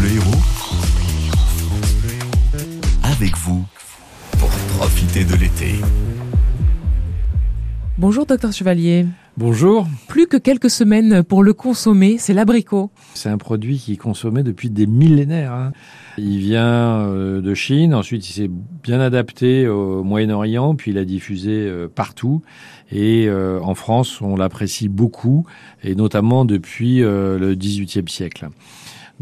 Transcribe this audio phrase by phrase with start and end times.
[0.00, 0.30] Bleu Héros.
[3.02, 3.62] Avec vous
[4.38, 5.74] pour profiter de l'été.
[7.98, 9.04] Bonjour docteur Chevalier.
[9.36, 9.86] Bonjour.
[10.08, 12.90] Plus que quelques semaines pour le consommer, c'est l'abricot.
[13.12, 15.52] C'est un produit qui est consommé depuis des millénaires.
[15.52, 15.72] hein.
[16.16, 18.50] Il vient euh, de Chine, ensuite il s'est
[18.82, 22.40] bien adapté au Moyen-Orient, puis il a diffusé euh, partout.
[22.90, 25.44] Et euh, en France, on l'apprécie beaucoup,
[25.84, 28.48] et notamment depuis euh, le XVIIIe siècle.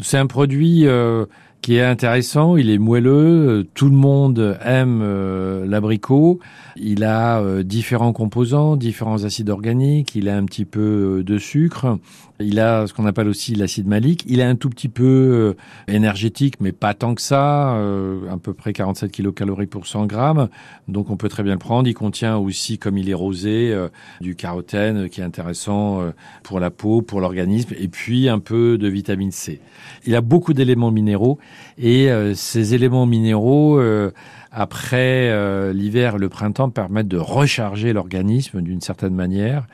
[0.00, 1.26] C'est un produit euh,
[1.62, 6.38] qui est intéressant, il est moelleux, euh, tout le monde aime euh, l'abricot.
[6.76, 11.98] Il a euh, différents composants, différents acides organiques, il a un petit peu de sucre,
[12.40, 15.56] il a ce qu'on appelle aussi l'acide malique, il a un tout petit peu
[15.88, 20.48] énergétique, mais pas tant que ça, à peu près 47 kilocalories pour 100 grammes,
[20.86, 21.88] donc on peut très bien le prendre.
[21.88, 23.76] Il contient aussi, comme il est rosé,
[24.20, 26.00] du carotène qui est intéressant
[26.44, 29.60] pour la peau, pour l'organisme, et puis un peu de vitamine C.
[30.06, 31.40] Il a beaucoup d'éléments minéraux,
[31.78, 34.10] et euh, ces éléments minéraux, euh,
[34.50, 39.66] après euh, l'hiver et le printemps, permettent de recharger l'organisme d'une certaine manière.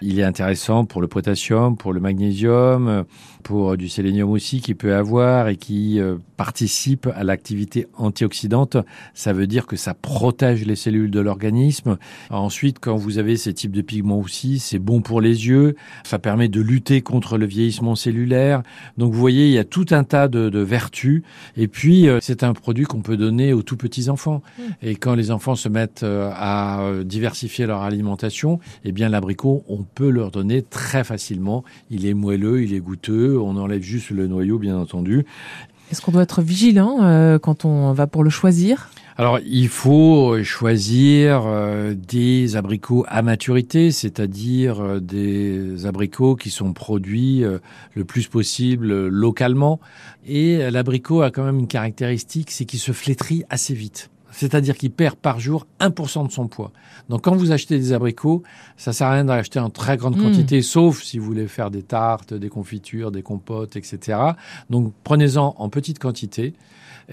[0.00, 3.04] Il est intéressant pour le potassium, pour le magnésium,
[3.42, 8.76] pour du sélénium aussi qui peut avoir et qui euh, participe à l'activité antioxydante.
[9.14, 11.98] Ça veut dire que ça protège les cellules de l'organisme.
[12.30, 15.74] Ensuite, quand vous avez ces types de pigments aussi, c'est bon pour les yeux.
[16.04, 18.62] Ça permet de lutter contre le vieillissement cellulaire.
[18.98, 21.22] Donc vous voyez, il y a tout un tas de, de vertus.
[21.56, 24.17] Et puis, euh, c'est un produit qu'on peut donner aux tout petits enfants.
[24.82, 29.64] Et quand les enfants se mettent euh, à euh, diversifier leur alimentation, eh bien l'abricot,
[29.68, 31.64] on peut leur donner très facilement.
[31.90, 33.38] Il est moelleux, il est goûteux.
[33.38, 35.24] On enlève juste le noyau, bien entendu.
[35.90, 38.90] Est-ce qu'on doit être vigilant euh, quand on va pour le choisir?
[39.20, 46.72] Alors, il faut choisir euh, des abricots à maturité, c'est-à-dire euh, des abricots qui sont
[46.72, 47.58] produits euh,
[47.94, 49.80] le plus possible euh, localement.
[50.24, 54.08] Et euh, l'abricot a quand même une caractéristique, c'est qu'il se flétrit assez vite.
[54.30, 56.72] C'est-à-dire qu'il perd par jour 1% de son poids.
[57.08, 58.42] Donc quand vous achetez des abricots,
[58.76, 60.22] ça sert à rien d'en acheter en très grande Mm.
[60.22, 64.18] quantité, sauf si vous voulez faire des tartes, des confitures, des compotes, etc.
[64.70, 66.54] Donc prenez-en en petite quantité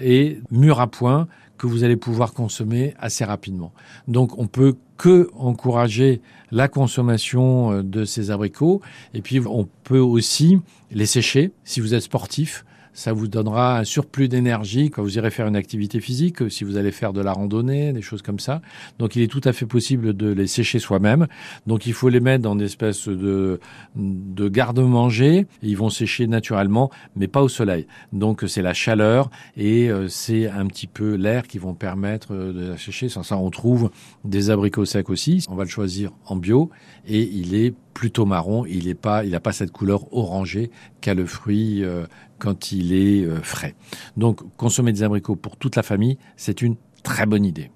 [0.00, 1.26] et mûr à point
[1.58, 3.72] que vous allez pouvoir consommer assez rapidement.
[4.08, 8.80] Donc on peut que encourager la consommation euh, de ces abricots
[9.14, 10.58] et puis on peut aussi
[10.90, 12.64] les sécher si vous êtes sportif.
[12.96, 16.78] Ça vous donnera un surplus d'énergie quand vous irez faire une activité physique, si vous
[16.78, 18.62] allez faire de la randonnée, des choses comme ça.
[18.98, 21.26] Donc il est tout à fait possible de les sécher soi-même.
[21.66, 23.60] Donc il faut les mettre dans des espèces de,
[23.96, 25.46] de garde-manger.
[25.62, 27.86] Ils vont sécher naturellement, mais pas au soleil.
[28.14, 32.54] Donc c'est la chaleur et euh, c'est un petit peu l'air qui vont permettre euh,
[32.54, 33.10] de la sécher.
[33.10, 33.90] Sans ça, on trouve
[34.24, 35.44] des abricots secs aussi.
[35.50, 36.70] On va le choisir en bio
[37.06, 38.66] et il est plutôt marron.
[38.66, 40.70] Il est pas, il n'a pas cette couleur orangée
[41.00, 42.06] qu'a le fruit euh,
[42.38, 43.74] quand il est euh, frais.
[44.16, 47.70] Donc consommer des abricots pour toute la famille, c'est une très bonne idée.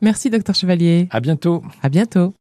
[0.00, 1.08] Merci docteur Chevalier.
[1.10, 1.62] À bientôt.
[1.82, 2.34] À bientôt.